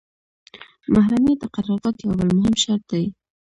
[0.93, 3.05] محرمیت د قرارداد یو بل مهم شرط دی.